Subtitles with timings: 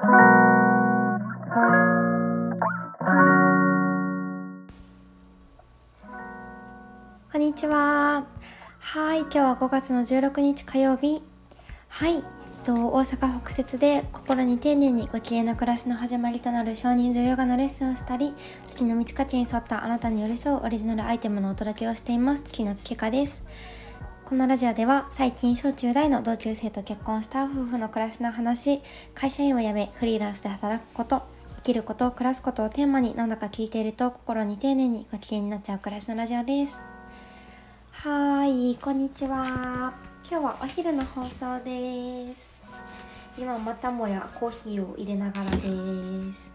[0.00, 0.06] こ
[7.36, 8.24] んにちは。
[8.78, 11.22] はい、今日は5月の16日火曜日。
[11.88, 12.24] はい、
[12.64, 18.32] と大阪北節で心に丁寧にご機嫌な暮らしの始まりとなる少人数ヨガのレッスンをしたり、
[18.66, 22.42] 月の満ち欠けに沿ったあなたに寄り添うオリジナルアイテムのお届けをしています。
[22.42, 23.42] 月の月花です。
[24.30, 28.80] このラジオでは最近小中大の同級生と結婚した夫婦の暮らしの話、
[29.12, 31.24] 会社員を辞めフリーランスで働くこと、
[31.56, 36.80] 生きること、暮らすことをテーマになんだか聞いていると心に丁寧にご機嫌になっちゃう暮らしのラジオです。
[37.90, 39.92] はい、こんにちは。
[40.22, 42.48] 今日はお昼の放送です。
[43.36, 45.58] 今またもやコーヒーを入れながらで
[46.32, 46.48] す。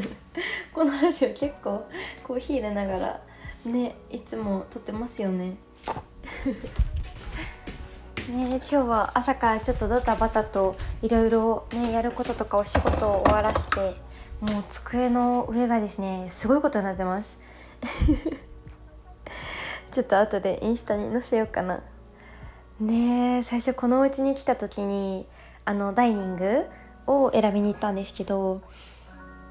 [0.72, 1.86] このラジオ結構
[2.24, 3.20] コーヒー入れながら
[3.66, 5.56] ね、いつも撮ってますよね。
[8.30, 13.96] ね今日は朝からちょっとドタバタといろいろねやることとかお仕事を終わらして
[14.40, 17.40] もう机の上がですねすごいことになってます。
[19.92, 21.80] ちょっと後でインスタに載せようかな。
[22.80, 25.26] ね最初このお家に来た時に
[25.64, 26.66] あのダイニング
[27.06, 28.62] を選びに行ったんですけど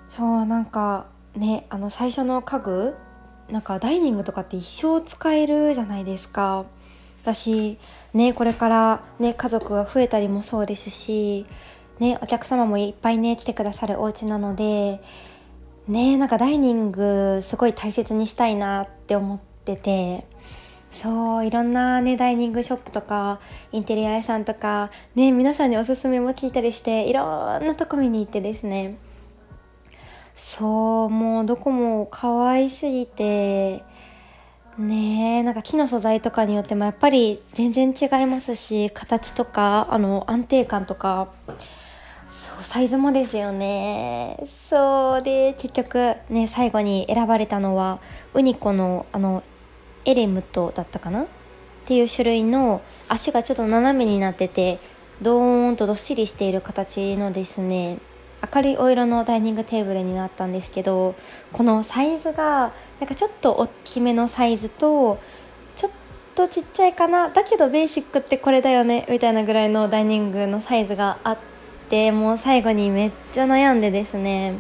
[0.08, 2.96] そうなんかねあの最初の家具
[3.50, 6.66] なんかダイニングとかって一生使えるじゃないですか。
[7.24, 7.78] 私
[8.14, 11.46] ねこれからね家族が増えたりもそうですし
[12.00, 15.02] ねお客様もいっぱいね来てくださるお家なので
[15.88, 20.26] ねなんかダイニングすごい大切にしたいなって思ってて
[20.92, 23.40] そういろんなねダイニングショップとか
[23.72, 28.98] インテリア屋さんとかね皆さんにおすすめも聞いたりしていろんなとこ見に行ってですね。
[30.36, 33.84] そうもうどこも可愛すぎて
[34.78, 41.30] ねえなんか木の素材とかによってもやっぱり全然違いますし形とかあの安定感とか
[42.30, 44.42] そうサイズもですよね。
[44.48, 48.00] そうで結局ね最後に選ばれたのは
[48.34, 49.44] ウニコのあの
[50.06, 51.24] エレムトだったかな？
[51.24, 51.26] っ
[51.86, 54.80] ていう種類の足がちょっと斜めになってて
[55.22, 58.00] ドーンとどっしりしている形のですね
[58.54, 61.16] 明るいお色のダイニングテーブルになったんですけど
[61.54, 65.20] このサイズがなんかちょっと大きめのサイズと
[65.76, 65.92] ちょっ
[66.36, 71.38] とちっちゃいかなだけどベーシックってこれだよねみたいなぐらいのダイニングのサイズがあっ
[71.90, 74.60] てもう最後にめっちゃ悩んでですね。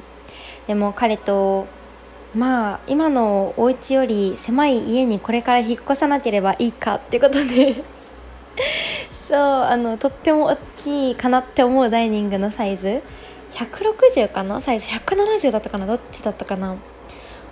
[0.68, 1.68] でも彼と
[2.36, 7.84] まあ今のお家より狭い家にこれから引っ越さなければいいかってことで。
[9.28, 13.02] そうあのとっても大きいかなって思うダイニングのサイズ。
[13.54, 14.62] 160かな？
[14.62, 15.86] サイズ？170だったかな？
[15.86, 16.76] どっちだったかな？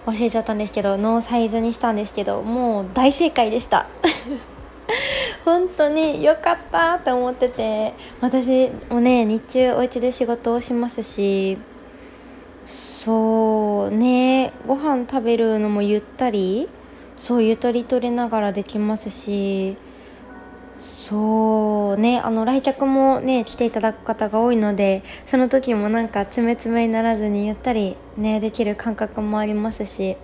[0.06, 3.88] 教えちゃったんですけどのサイズにしたんですけどもう大正解でした。
[5.46, 11.58] 本当に良かったと思ってて私もね日中お家で仕事をしますし
[12.66, 16.70] そうねご飯食べるのもゆったり
[17.18, 19.78] そうゆとり取れながらできますし
[20.80, 30.16] そうねあの来客もね来ていただく方が多いのでその時もなんか詰め詰めにならずにゆったりねできる感覚もありますし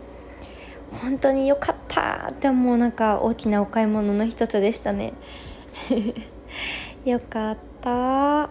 [1.01, 5.13] 本当に良かったって思うなんか大きなお買い物の一つでしたね。
[7.03, 8.49] よかった。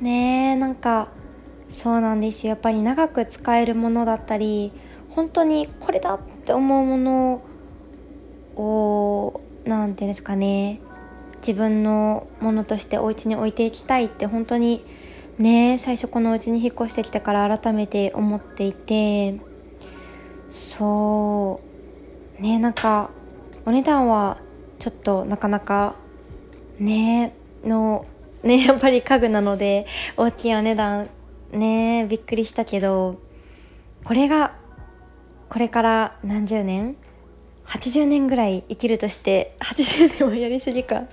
[0.00, 1.08] ねえなんか
[1.70, 2.50] そうなんですよ。
[2.50, 4.72] やっぱり長く使えるものだったり
[5.10, 7.42] 本当にこれだって思うもの
[8.56, 9.40] を
[9.78, 10.80] 何て言うんですかね。
[11.40, 14.84] 自分のものとしてお家に置いていきたいって本当に
[15.38, 19.38] ね最初このお家に引っ越してきてから改めて思っていて。
[20.50, 21.60] そ
[22.38, 22.42] う。
[22.42, 23.10] ねなんか
[23.66, 24.38] お値段は
[24.78, 25.94] ちょっとなかなか
[26.78, 28.06] ねの
[28.42, 31.10] ねやっぱり家具なので大きいお値段
[31.52, 33.20] ねびっくりしたけど
[34.04, 34.54] これが
[35.50, 36.96] これから何十年
[37.70, 41.04] 80年ぐらい生きるとして80年はやりすぎか。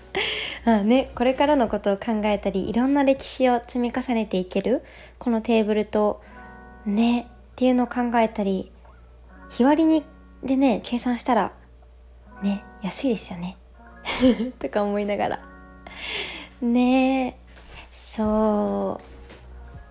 [0.66, 4.84] あ ねこれからのことを考えたりいろんな歴史を積み重ねていける
[5.19, 6.21] このテーブルと
[6.86, 7.25] ねっ
[7.56, 8.71] ていうのを考えたり
[9.50, 10.04] 日割りに
[10.44, 11.54] でね計算したら
[12.42, 13.57] ね安いですよね。
[14.57, 15.39] とか思いながら。
[16.62, 17.38] ね
[17.92, 19.03] そう。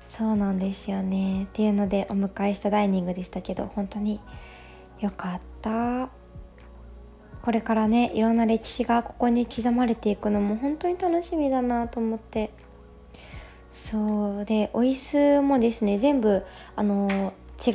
[0.08, 1.44] そうなんですよね。
[1.44, 4.20] っていうのでお迎えしたダイニングでしたけど本当に
[4.98, 5.95] よかった。
[7.46, 12.50] これからねいろんな歴史がここに刻まれていくのも本当に楽しみだなと思って。
[13.70, 14.94] そうでお椅
[15.38, 16.42] 子もですね全部
[16.74, 17.32] あの
[17.64, 17.70] 違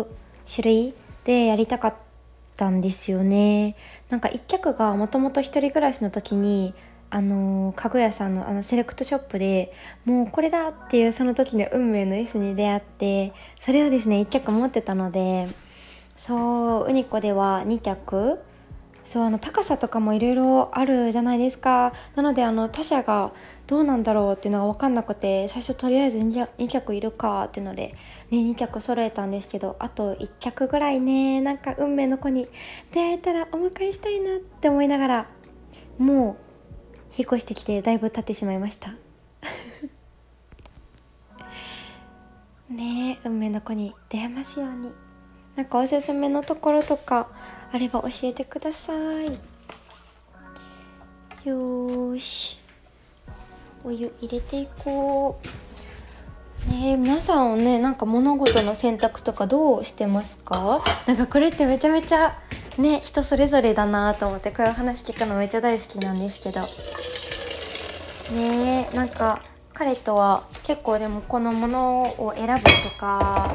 [0.00, 0.06] う
[0.52, 1.94] 種類でやりたかっ
[2.56, 3.76] たんですよね。
[4.10, 6.74] なんか一脚がもともと1人暮らしの時に
[7.08, 9.72] あの家具屋さんのあのセレクトショップで
[10.04, 15.46] もうこれだっていうその時の運命の椅子に出会ってそれをですね1脚持ってたので
[16.16, 18.40] そうウニコでは2脚
[19.04, 21.92] そうあの高さとかもいろいろあるじゃないですか。
[22.14, 23.32] なのであの他社が
[23.66, 27.94] どうなんだろうっていうのが分かんなくて最初とりあえず 2, 2脚いるかっていうので、
[28.30, 32.48] ね、2脚揃えたんですけどあと1脚ぐらいねなんか運命の子に
[32.92, 35.26] 出会えたらお迎えしたいなって思いながら
[35.98, 36.36] もう
[37.16, 38.94] 引っ越してきてだいぶ経ってしまいました。
[42.70, 44.92] ね運命の子に出会えますように。
[45.56, 47.28] なんかおすすめのところとか
[47.72, 48.92] あれば教えてくださ
[49.22, 49.38] い。
[51.48, 52.58] よし。
[53.82, 55.40] お湯入れていこ
[56.68, 56.70] う。
[56.70, 60.80] ね皆さんねなんか物事の選択とかどうしてますか？
[61.06, 62.38] なんかこれってめちゃめちゃ
[62.78, 66.60] ね人それぞれだなと思ってこういう話聞くのめっちゃ大好きなんですけど。
[68.38, 69.42] ねなんか
[69.74, 73.52] 彼とは結構でもこのものを選ぶとか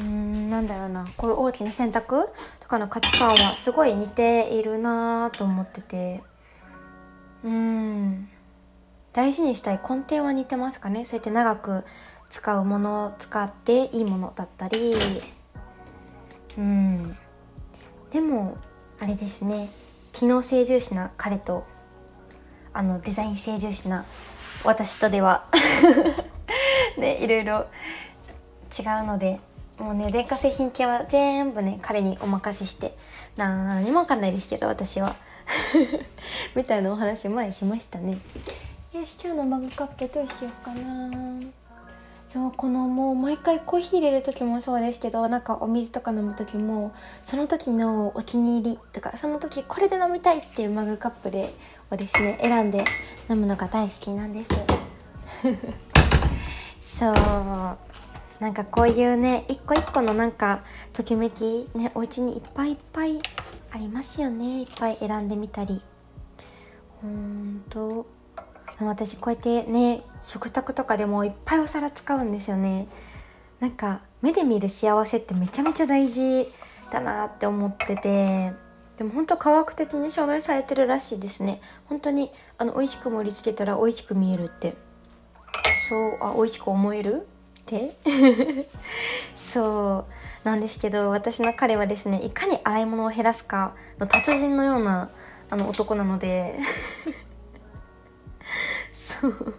[0.00, 1.06] うーんなんだろうな。
[1.16, 2.28] こういう大きな選択
[2.60, 6.22] とかの価値観はすごい似ているなと思ってて。
[7.44, 8.28] うん。
[9.12, 11.04] 大事にしたい根底は似てますかね？
[11.04, 11.84] そうやって長く
[12.28, 14.94] 使うものを使っていいものだったり。
[16.56, 17.16] うん。
[18.10, 18.56] でも
[19.00, 19.68] あれですね。
[20.12, 21.64] 機能性重視な彼と
[22.72, 24.04] あのデザイン性重視な
[24.64, 25.46] 私とでは。
[26.98, 27.66] ねいろいろ
[28.78, 29.40] 違うので。
[29.80, 32.94] もうね電化製品系は全部ね彼にお任せして
[33.36, 35.16] 何もわかんないですけど私は。
[36.54, 38.18] みたいなお話前しましたね。
[38.92, 41.10] よし今日のマグカップどうしようかな。
[42.28, 46.92] そうこのもう毎回コーヒー入れる時もそうですけどなんかお水とか飲む時も
[47.24, 51.52] その時のお気に入りとかその時これで飲みたいっていうマグカップで
[51.90, 52.84] をですね選んで
[53.28, 54.50] 飲むのが大好きなんです。
[56.98, 58.09] そう。
[58.40, 60.64] なんかこういうね一個一個のなんか
[60.94, 63.20] ときめきねお家にいっぱいいっぱい
[63.70, 64.60] ありますよね。
[64.60, 65.82] いっぱい選んでみたり。
[67.02, 68.06] ほんと。
[68.80, 72.88] 私こうやってね食卓とかでもいっぱいお皿使うんですよね。
[73.60, 76.48] なんか目で見る幸せってめちゃめちゃ大事
[76.90, 78.52] だなって思ってて。
[78.96, 81.60] でも本当科学的に証明されてるらしいですね。
[81.86, 84.74] 本当にあの美味しく盛り付けたら美味しく見えるって。
[85.88, 87.26] そうあ美味しく思える
[89.52, 90.06] そ
[90.42, 95.10] うなんですけど私の彼はですねいかに洗い物を減らすかの達人のような
[95.50, 96.58] あの男なので。
[98.92, 99.54] そう。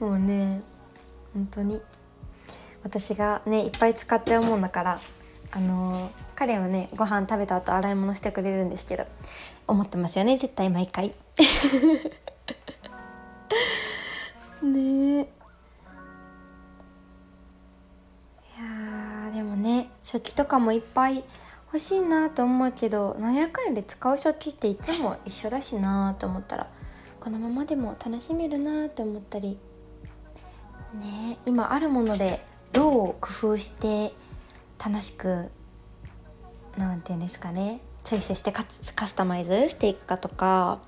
[0.00, 0.62] もうね
[1.32, 1.80] 本当に。
[2.82, 5.00] 私がねいっぱい使っちゃうもんだから
[5.50, 9.06] あの、彼はねご飯食べた後洗い物してくれるんですけど
[9.66, 11.14] 思ってますよね絶対毎回。
[14.62, 15.26] ねい
[20.06, 21.24] 食器とかもいっぱい
[21.66, 26.68] 欲しいなと思うけどなんやかんやで使う食器っていつも一緒だしなと思ったら
[27.18, 29.58] このままでも楽しめるなと思ったり
[30.94, 32.40] ね今あるもので
[32.72, 34.14] どう工夫して
[34.78, 35.50] 楽しく
[36.78, 38.64] 何て言うんですかねチョイスしてカ
[39.08, 40.78] スタマイズしていくかとか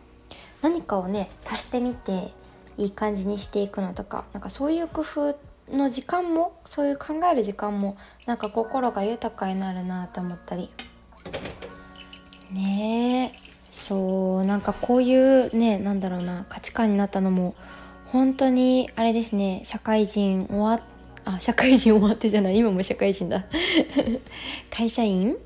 [0.63, 2.33] 何かをね足してみて
[2.77, 5.37] いい感じにしていくのとかなんかそういう工夫っ
[5.73, 10.71] の時間もそういう考える時間もなんか心が豊かになるなと思ったり。
[12.53, 13.49] ねえ。
[13.71, 17.55] そうなんかこういうねなんだろうな価値観になったのも
[18.07, 20.81] 本当にあれですね社会人終わ
[21.25, 23.45] あ社会人終わってじゃない今も社会人だ。
[24.71, 25.37] 会社員？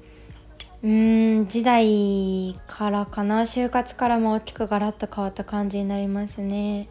[0.84, 6.88] うん時代からかな就活からも大きくガラッと変わった感じになりますね。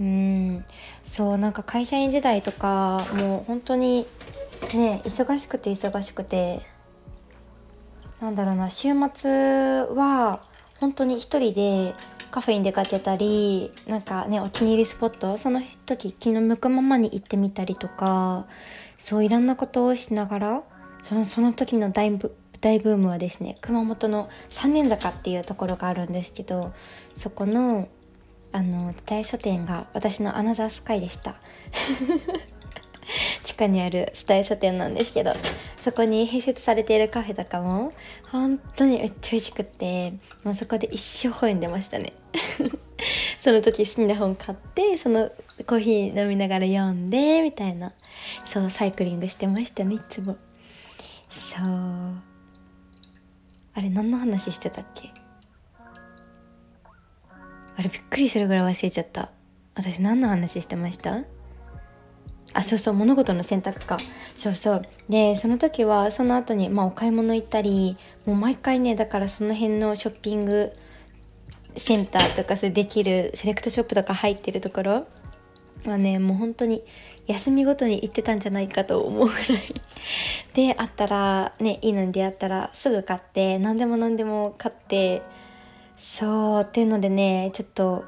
[0.00, 0.64] うん。
[1.04, 4.06] そうなんか会社員時代とかもう本当に
[4.74, 6.72] ね忙しくて忙しくて。
[8.22, 9.30] なんだろうな週末
[9.96, 10.42] は
[10.78, 11.92] 本当に一人で
[12.30, 18.46] カフェに出かけたりなんかねお気に入りスポットその時気の向くままに行ってみたりとか
[18.96, 20.62] そういろんなことをしながら
[21.02, 26.72] そのその時の大ブ大ブームはですね熊本の三年坂っていうところがあるんですけど
[27.16, 27.88] そこの
[28.52, 31.36] あの大書店が私のアナザースカイでした。
[33.42, 35.32] 地下にあるスタイ書店なんですけど
[35.82, 37.92] そこに併設されているカフェとかも
[38.30, 40.12] 本当にめっちゃ美味しくって
[40.44, 42.12] もうそこで一生本読んでましたね。
[43.40, 45.30] その時好きな本買ってその
[45.66, 47.92] コーヒー飲みながら読んでみたいな。
[48.44, 50.36] そうサイクリングしてましたねいつも。
[51.28, 52.22] そう。
[53.74, 55.10] あれ何の話してたっけ？
[57.82, 59.30] あれびっくりするぐらい忘れちゃった。
[59.74, 61.24] 私何の話してました？
[62.52, 63.96] あそうそう物事の選択か。
[64.36, 64.82] そうそう。
[65.08, 70.72] でその時はその後にまあお買い物行ったりもう毎回ねだからその辺のショッピング
[71.76, 75.06] センターとかそれできるセレクトショップとか入ってるところ
[75.84, 76.84] はねもう本当に
[77.26, 79.82] 休みごとに行ってたんじゃないかと思うぐらい。
[80.54, 85.22] であったらねいいのに出会ったらすぐ買って何でも何でも買って
[86.02, 88.04] そうっていうのでねちょっと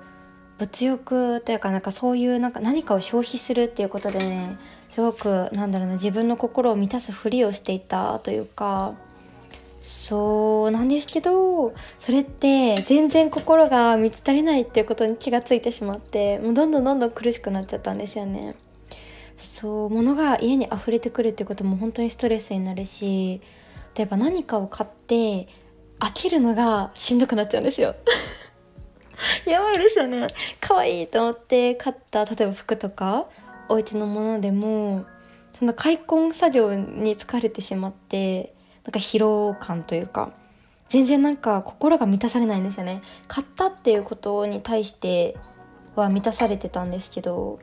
[0.59, 4.59] 物欲というかなんかそういうなんか何かを消費するっていうことでね
[4.91, 8.95] すごくなんだろうな自分の心を満たすふりをしていたというか
[9.81, 18.57] そうなんですけどそれって全然心が満ち足りないっていうことに気がついてしまってもうどんどんどんどん苦しくなっちゃったんですよね。
[19.37, 23.41] そう物が家に溢れてくるってことも本当にストレスになるし
[23.97, 25.49] 例えば何かを買って
[26.01, 27.95] 飽きるのがしんどくなっちゃうんですよ。
[29.47, 30.29] やばいですよね。
[30.61, 33.27] 可愛いと思って買った例えば服とか
[33.69, 35.05] お家のものでも
[35.59, 40.33] その開墾作業に疲れてしまってなんか疲労感というか
[40.89, 43.03] 全然なんか心が満たされないんですよね。
[43.29, 45.37] 買ったっていうことに対して
[45.97, 47.59] は満たされてたんですけど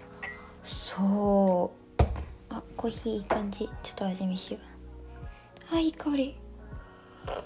[0.63, 2.03] そう。
[2.49, 3.69] あコーヒーいい感じ。
[3.83, 4.59] ちょっと味見しよ
[5.71, 5.75] う。
[5.75, 6.35] あいい香り。
[7.27, 7.43] あ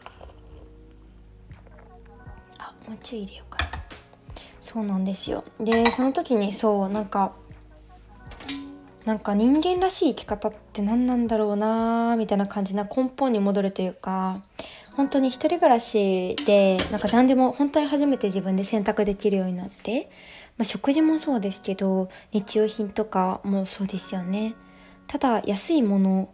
[2.88, 3.72] もうちょい入れようかな
[4.62, 5.44] そうなんですよ。
[5.60, 7.34] でその時にそうなんか
[9.06, 14.42] なんか人間らしい生き方って何なんだろうなみたいな感じな根本に戻るというか
[14.96, 20.10] 本当に一人暮らしでなんか何でも本当に初めて自分で選択できるようになって、
[20.58, 24.56] まあ、食事もそうですけど日用品とかもそうですよね。
[25.08, 26.30] ただ安いもの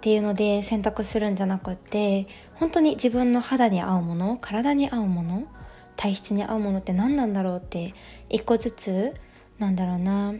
[0.00, 5.46] っていうので選択するんじゃなくって本当に自分の肌に合うもの体に合うもの
[5.94, 7.92] 体質に合うものって何なんだろうって
[8.30, 9.12] 一個ずつ
[9.58, 10.32] なんだろうな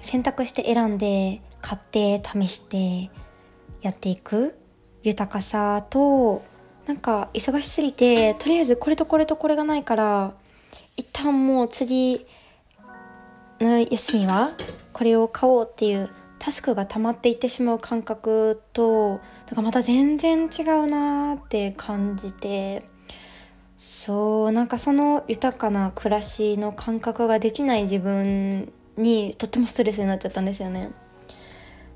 [0.00, 3.10] 選択して選んで買って試して
[3.82, 4.58] やっていく
[5.02, 6.42] 豊かさと
[6.86, 10.32] なんか忙しすぎてとりあえずこれとこれとこれがないから
[10.96, 12.24] 一旦もう次
[13.60, 14.54] の休みは
[14.94, 22.88] これを買おうっていうタスクが溜まっていってしまう感覚とだからまた全然違うなって感じて
[23.78, 30.90] そうなんかその豊かな暮らしの感覚ができない自分にとってもストレスになっちゃったんですよね。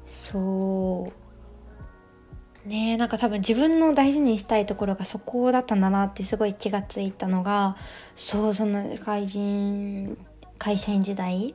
[0.04, 1.10] そ
[2.66, 2.68] う。
[2.68, 7.76] ねなんか多分自分の大事にしたいところがそこだったんだなってすごい気がついたのが
[8.14, 10.18] そうその会人
[10.58, 11.54] 会社員時代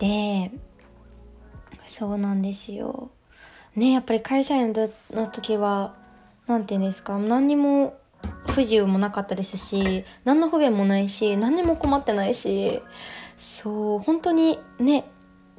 [0.00, 0.50] で
[1.86, 3.10] そうなんですよ。
[3.76, 4.72] ねやっぱり会社員
[5.12, 5.94] の時は
[6.46, 7.96] 何て言うんですか何にも
[8.48, 12.80] 不自由もなかったですし何の不便もないし何にも困ってないし
[13.36, 15.04] そう本当にね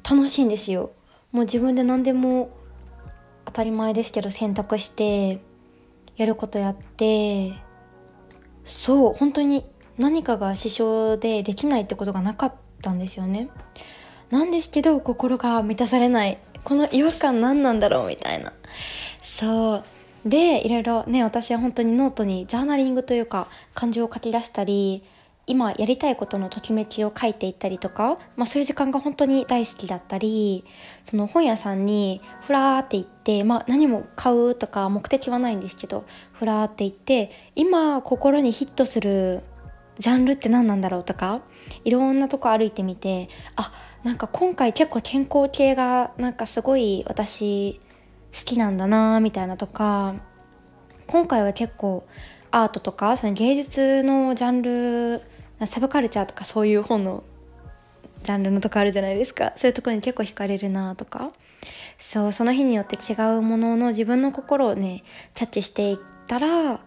[0.08, 0.92] 楽しいんですよ。
[1.32, 2.50] もう自分で何でも
[3.44, 5.40] 当たり前ですけど選択して
[6.16, 7.52] やることやって
[8.64, 9.66] そう本当に
[9.98, 13.48] 何かが支障でできないってことがなかったんですよね。
[14.30, 16.38] なんですけど心が満たされない。
[16.64, 18.52] この違和感何なんだろうみたいな。
[19.22, 19.84] そう。
[20.28, 25.04] でいろいろね私は本当にノートにジャーナリングというか感情を書き出したり
[25.46, 30.64] 今やりたいことのときめきを書いていったりとか、まあ、そういう時間が本当に大好きだったり
[31.04, 39.42] その本屋さんにふらーって行って、まあ、何も買うとか目的はないんですけどふらーって行って今心にヒットする
[40.00, 41.40] ジャンルって何なんだろうとか
[41.84, 43.72] いろんなとこ歩いてみてあ
[44.06, 47.80] なんか今回結構健康系がなんかすごい私
[48.32, 50.14] 好きなんだなみたいなとか
[51.08, 52.06] 今回は結構
[52.52, 55.22] アートとかその芸術のジャンル
[55.66, 57.24] サブカルチャーとかそういう本の
[58.22, 59.54] ジャンルのとこあるじゃないですか。
[59.56, 61.32] そういうとこに結構惹かれるなとか。
[61.98, 65.02] そうその日によって違うものの自分の心をね
[65.34, 65.98] キャッチしていっ
[66.28, 66.80] たら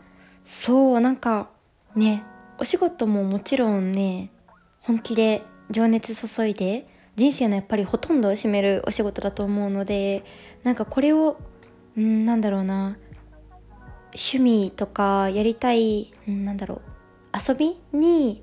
[0.45, 1.49] そうなんか
[1.97, 2.23] ね
[2.59, 4.31] お仕事ももちろんね
[4.79, 6.88] 本気で情熱注いで
[7.19, 10.23] 人生のやっぱりほとんどを占めるお仕事だと思うので
[10.63, 11.38] なんかこれを
[11.97, 12.97] うんなんだろうな
[14.13, 16.81] 趣味とかやりたいなんだろう
[17.38, 18.41] 遊びに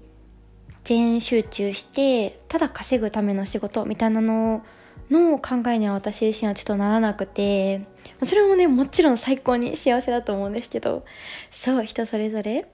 [0.84, 4.62] 全集中してただ稼ぐための仕事みたいなの
[5.10, 7.86] の考えには私自身はちょっとならなくて
[8.24, 11.06] それもねもちろん最高に幸せだと思うんですけど
[11.50, 12.66] そう人それぞれ。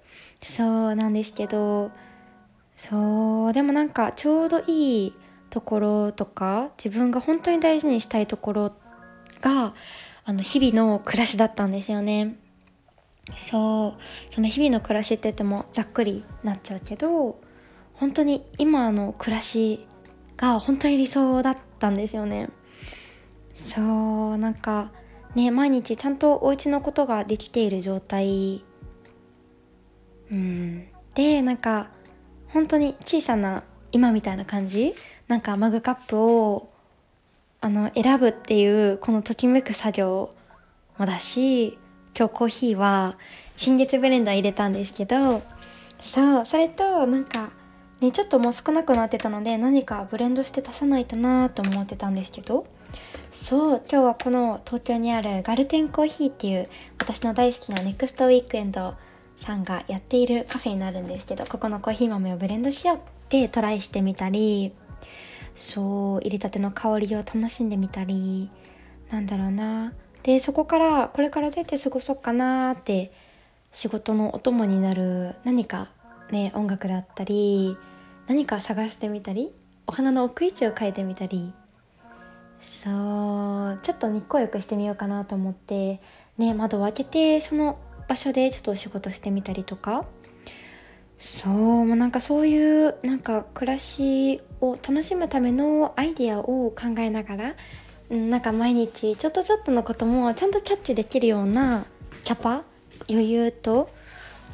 [0.43, 1.93] そうなんですけど
[2.77, 5.15] そうでもなんかちょうどいい
[5.53, 8.73] ところとか自分が本当に大事にしたいところ
[9.43, 9.75] が
[10.25, 12.37] あの日々の暮らしだったんですよね。
[13.37, 14.35] そう。
[14.35, 17.39] その日々の暮らしって言ってもざっくりなっちゃうけど
[17.93, 19.87] 本当に今の暮らし
[20.39, 22.49] が本当に理想だったんですよね。
[23.53, 24.39] そう。
[24.39, 24.91] なんか
[25.35, 28.65] ね毎日ちゃんとお家のことができている状態。
[30.31, 30.89] うん。
[31.13, 31.91] でなんか
[32.49, 34.95] 本当に小さな今みたいな感じ
[35.29, 36.71] なんかマグカップを
[37.61, 40.35] あの選ぶっていうこのときめく作業
[40.99, 41.79] もだし
[42.19, 43.17] 今日コーヒーは
[43.57, 45.43] 新月ブレンダー入れたんですけど
[46.03, 47.51] そうそれとなんか
[48.01, 52.67] ねちょっともう少なくなってたので何かブレンドして足さないとなと思ってたんですけど
[53.31, 58.95] そう今日はこの東京にあるガルテンコーヒーっていう私の大好きなネクストウィークエンド
[59.43, 64.73] さんがやっているカフェになるんですけどここのコーヒー豆をブレンドしようってトライしてみたり
[65.55, 68.51] そう入れたての香りを楽しんでみたり
[69.11, 69.93] なんだろうな。
[70.23, 73.13] でそこからこれから出て過ごそうかなって
[73.73, 75.91] 仕事のお供になる何か
[76.31, 77.77] ね音楽だったり
[78.29, 79.53] 何か探してみたり
[79.87, 81.53] お花の置く位置を変えてみたり。
[82.85, 86.01] そうちょっと日光浴してみようかなと思って
[86.39, 87.77] ね窓を開けてその
[88.09, 90.05] 場所でちょっとお仕事してみたりとか。
[91.23, 97.55] そうもうなんかそういうなんか暮らしを楽しむためのアイデアを考えながら、
[98.11, 101.87] うん、なんか毎日ちょっとちょっとのこともちゃんとキャッチできるような
[102.25, 102.65] キャパ
[103.09, 103.89] 余裕と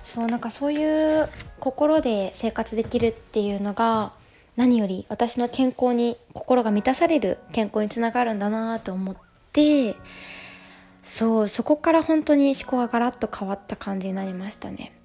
[0.02, 4.12] そうなんかそういう心で生活できるっていうのが
[4.56, 9.16] 何より私の健康に心が満たされる健康につながるんだなと思っ
[9.54, 9.96] て
[11.02, 14.97] そうそこから本当に思考がガラッと変わった感じになりましたね。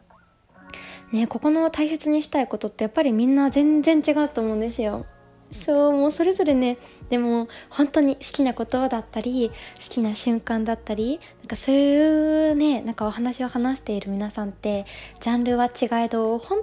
[1.13, 5.05] ねここの大切にしたいことってやっぱりみんな全然違うと思うんですよ。
[5.53, 6.77] そうもうそれぞれね
[7.09, 9.51] でも本当に好きなことだったり
[9.83, 14.87] 好きな瞬間だったりなんかそういうねなんかお話を話している皆さんって
[15.21, 16.61] ジャンルは違えど本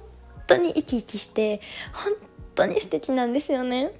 [0.48, 1.60] 当に生き生きして
[1.92, 2.14] 本
[2.56, 3.92] 当に素敵なんですよね。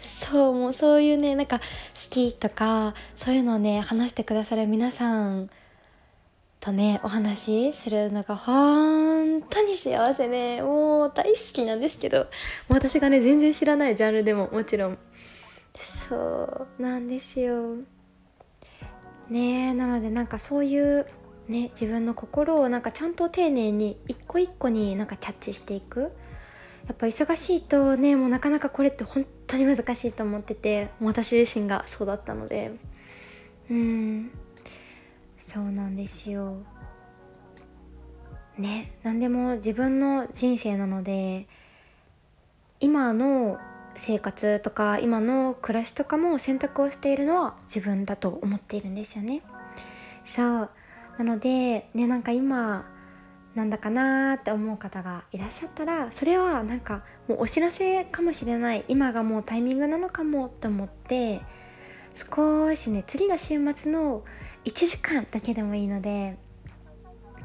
[0.00, 1.64] そうもうそういうねなんか好
[2.10, 5.50] きとかそういうのをね話してくださる皆さん
[6.66, 12.26] とねお話しするのが本当に幸せ、ね、もう大好きなんですけど。
[12.68, 14.98] 私がね全然知らないジャンルでももちろん。
[15.76, 17.76] そうなんですよ。
[19.30, 21.06] ねなのでなんかそういう
[21.48, 26.12] ね自分の心をなんかちゃんと丁寧に一個一個になんかキャッチしていく。
[26.88, 32.72] やっぱ忙しいとねもうなかなかこれって本当に難しいと思ってて私自身がそうだったので。
[33.70, 34.30] うん。
[35.46, 36.56] そうなんですよ。
[38.58, 41.46] ね何でも自分の人生なので
[42.80, 43.58] 今の
[43.94, 49.42] 生活とか今の暮らしとかも選択をしているのは自分だと思っているんですよね。
[50.24, 50.70] そう。
[51.16, 52.84] なのでねなんか今
[53.54, 58.84] なんだかなーって思う方がいらっしゃったらそれはなんかもうお知らせかもしれない。
[58.88, 61.40] 今がもうタイミングなのかもと思って
[62.14, 64.24] 少しね次の週末の
[64.66, 66.36] 1時間だけでもいいので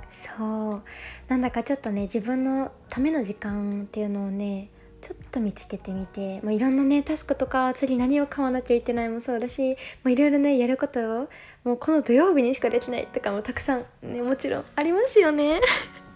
[0.10, 0.84] そう。
[1.30, 11.30] なんだかちょっとね自分のための時間っていうのをねちょっと見つけてみて、まあ、いろんなねタスクとか次何を買わなきゃいけないもそうだし、まあ、いろいろねやることを
[11.64, 15.62] もうこの土曜日にしかできないとかもたくさんねもちろんありますよね。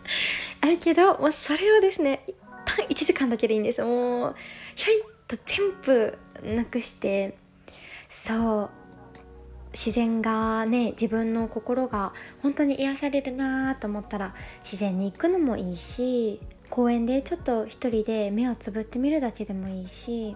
[0.61, 3.81] あるけどもうそれをですね一旦1時間だけでいいんです。
[3.81, 4.35] もう
[4.75, 7.37] ひょいっと全部なくして
[8.09, 8.84] そう。
[9.75, 14.33] 自然がね自分の心が本当に癒されるなと思ったら
[14.63, 20.35] 自然に行くのもいいし公園でちょっと一人で目をつぶってみるだけでもいいし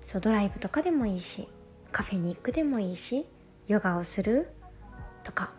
[0.00, 1.48] そうドライブとかでもいいし
[1.92, 3.24] カフェに行くでもいいし
[3.68, 4.50] ヨガをする
[5.22, 5.52] とか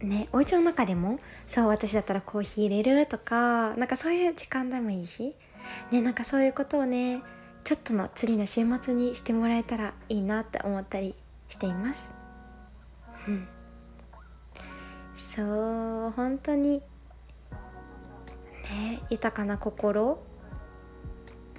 [0.00, 5.34] ねお家の中でもそう私だったらコーヒー入れるとかなんかそういう時間でもいいし
[5.90, 7.22] ねなんかそういうことをね
[7.64, 11.14] ちょっとの次の週末にしてもらえたらいいなって思ったり
[11.48, 12.17] しています。
[13.28, 13.48] うん。
[15.34, 16.82] そう本当に
[18.64, 20.18] ね豊かな心。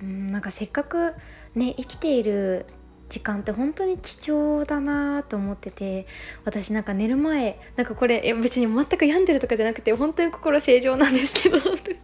[0.01, 1.13] うんなんかせっかく
[1.55, 2.65] ね生きている
[3.10, 6.05] 時間って本当に貴重だなと思ってて
[6.45, 11.58] 私なんか寝る前なんかこれ別に全く病んでるとかじゃなくて本当に心正常なんですけど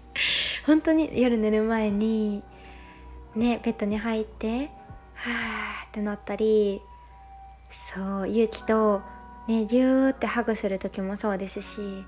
[0.66, 2.44] 本当に夜寝る前に
[3.36, 4.72] ねベッドに入って
[5.14, 5.32] は
[5.84, 6.82] あってなったり
[7.70, 9.02] そう勇気と
[9.48, 12.06] ねギューってハグする時もそうですし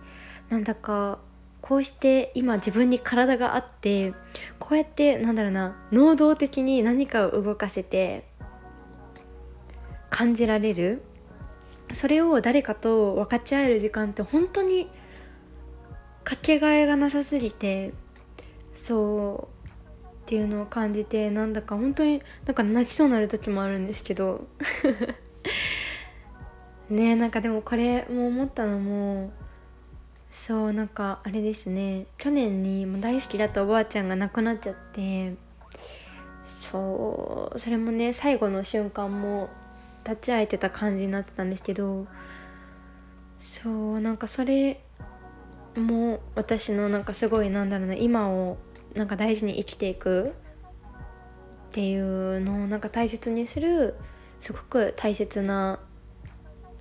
[0.49, 1.19] なんだか
[1.61, 4.13] こうして今自分に体があって
[4.59, 8.27] こうやってなんだろうな能動的に何かを動かせて
[10.09, 11.03] 感じられる。
[11.93, 14.89] それを誰かと分かち合える時間って本当に
[16.25, 17.93] かけがえがなさすぎて
[18.75, 19.49] そ
[20.03, 24.47] うっていうのを感じてなんだか本当になんか泣きそうになる時もあるんですけど。
[26.89, 29.31] ねなんかでもこれも思ったのも
[30.31, 32.05] そうなんかあれですね。
[32.17, 35.35] 去年にも大好きだったおばあちゃんが亡くなっちゃって
[36.43, 39.49] そうそれもね最後の瞬間も
[40.05, 42.07] 立ち会えてた感じになってたんですけど
[43.41, 44.81] そうなんかそれ
[45.75, 48.57] も私のなんかすごいなんだろうな今を
[48.95, 50.33] なんか大事に生きていく
[51.67, 53.95] っていうのをなんか大切にする
[54.39, 55.79] すごく大切な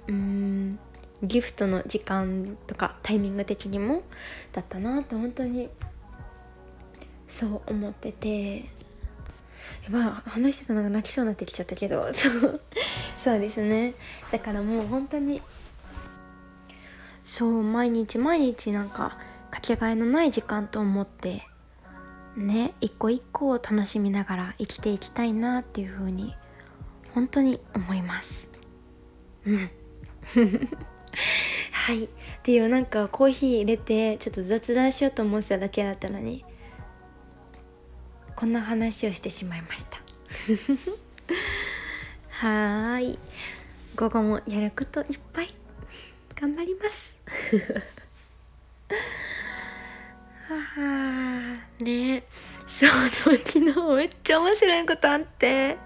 [0.08, 0.78] うん。
[1.22, 4.02] ギフトの時間とかタイミング的にも
[4.52, 5.70] だったなと本当に
[7.26, 8.76] そう思ってて。
[9.84, 12.08] やば話してたのが泣きそうになってきちゃったけど。
[12.14, 12.60] そう。
[13.18, 13.94] そうですね。
[14.30, 15.42] だからもう本当に
[17.26, 19.18] そう毎日毎日なんか
[19.50, 21.44] かけがえのない時間と思って
[22.36, 26.36] ね一個一個を楽しみながら生きていきたいなっていうふうに
[27.14, 28.48] 本当に思います。
[29.44, 29.70] うん。
[31.72, 32.04] はい。
[32.04, 32.08] っ
[32.42, 36.44] ていうなんかコーヒー入れてちょっと雑談しようと思ってただけだったのに
[38.36, 39.98] こんな話をしてしまいました。
[42.46, 43.18] はーい。
[43.96, 45.54] 午後もやることいっぱい
[46.38, 47.16] 頑張ります。
[50.48, 52.24] ははね。
[52.68, 52.90] そう
[53.24, 55.78] そう昨日めっちゃ面白いことあって。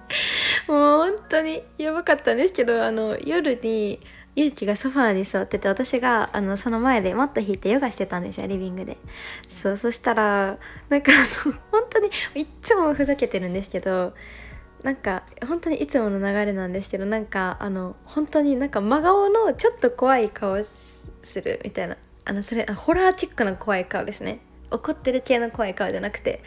[0.67, 4.01] もう本当にやばかったんですけどあの夜に
[4.37, 8.97] ゆうきがソファーに座ってて私があのその前でマット引いてヨガしてたんですよリビングで。
[9.49, 14.15] そうそしたらなんかあの本当にいっつもふざけてるんですけど
[14.83, 20.57] なんか本当にいつもの流れなんですけどなんかあの本当になんか真顔のちょっと怖い顔
[21.23, 21.97] するみたいな。
[22.25, 24.41] あのそれホラーチックな怖い顔ですね。
[24.71, 26.43] 怒ってる系の怖い顔じゃなくて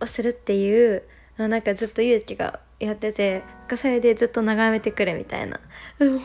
[0.00, 1.02] をするっていう
[1.36, 3.42] なんかずっと勇気がやってて
[3.76, 5.60] それでずっと眺めてくるみたいな。
[5.98, 6.20] 本当に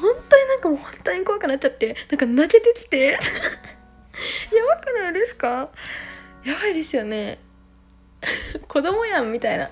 [0.47, 3.17] なんかもう本当に怖くなっちゃってなんか泣けてきて。
[4.53, 5.69] やばくないですか？
[6.43, 7.39] やばいですよね。
[8.67, 9.69] 子供やんみたいな。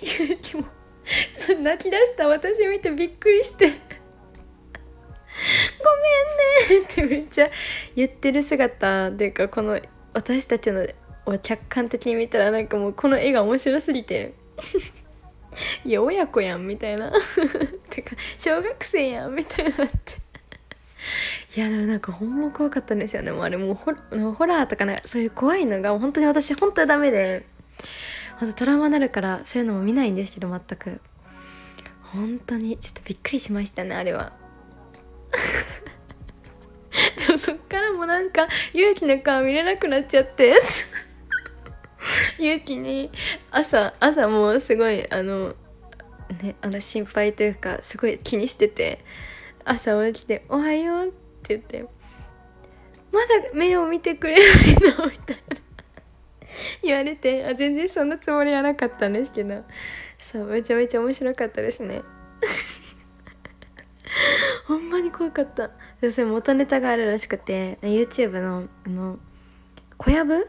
[0.00, 0.64] 勇気も。
[1.60, 3.66] 泣き出した私見てびっくりして。
[3.66, 3.72] ご
[6.70, 7.50] めんねってめっちゃ
[7.94, 9.80] 言ってる姿っていうかこの
[10.12, 10.86] 私たちの
[11.26, 14.34] を客観的に見たらなんかもうこの絵が面白すぎて。
[15.84, 17.12] いや親子やんみたいな。
[17.90, 19.86] てか小学生やんみたいなって。
[21.56, 23.22] いやでもなんかほんま怖かったんですよ。
[23.22, 23.92] ねもうあれもうホ
[24.32, 27.46] ホラーとかなそういう怖いのが本当に私本当にダメで。
[28.38, 31.00] 本当トラウマになるからそういうのも見ないんですけど全く。
[32.12, 34.32] 本当にちょっとびっくりしましたねあれは。
[37.26, 40.54] でもそっからもなんか勇気の顔見れなくなっちゃって。
[42.38, 43.10] 勇気に
[43.50, 45.54] 朝朝もうすごいあの
[46.42, 49.04] ねあの心配というかすごい気にしてて
[49.64, 51.10] 朝起きて「おはよう」っ
[51.42, 51.84] て言って
[53.12, 55.68] 「まだ目を見てくれないの?」みたいな。
[56.82, 59.64] 言われてあ全然そんなつもりはなかったんですけど
[60.18, 62.02] そうめちゃめちゃ面白かったですね。
[64.66, 65.70] ほんまに怖かった。
[66.00, 69.18] でそれ元ネタがあるらしくて YouTube のあの
[69.96, 70.46] 小籔？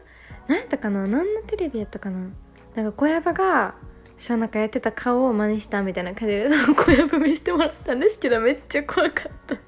[0.50, 1.06] 何やったかな？
[1.06, 2.28] 何のテレビやったかな？
[2.74, 3.76] なんか小籔が
[4.18, 9.54] そうなんかやってた顔を真似したみたいな感じで 小籔見してもらったんですけどめっちゃ怖かった。
[9.54, 9.58] っ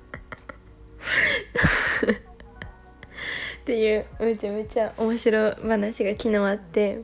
[3.65, 7.03] ていうめちゃめちゃ面白い話が昨日あって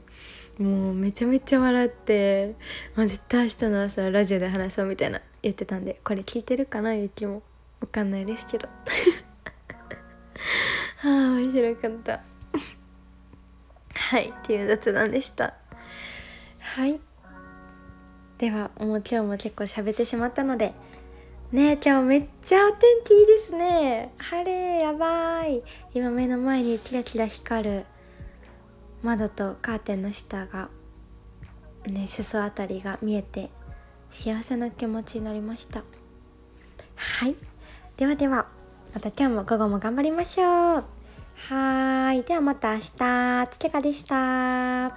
[0.58, 2.56] もうめちゃめちゃ笑って
[2.96, 6.94] もう絶対明日の朝ラジオで話そうみたいな言ってたんでこれ聞いてるかな？
[6.94, 7.42] ゆきも。
[7.80, 8.66] わかんないですけど。
[10.98, 12.20] はあ面白かった。
[14.08, 15.52] はいっていう雑談でした。
[16.60, 16.98] はい。
[18.38, 20.72] ではもう今日も結構喋ってしまったので
[21.52, 24.14] ねえ今日めっちゃお天気いいですね。
[24.16, 25.62] 晴れやばい。
[25.92, 27.84] 今目の前にキラキラ光る
[29.02, 30.70] 窓とカーテンの下が
[31.84, 33.50] ね裾あたりが見えて
[34.08, 35.84] 幸せな気持ちになりました。
[36.96, 37.36] はい。
[37.98, 38.48] ではでは
[38.94, 40.97] また今日も午後も頑張りましょう。
[41.46, 42.24] はーい。
[42.24, 43.48] ではまた明日。
[43.50, 44.92] つけかでした。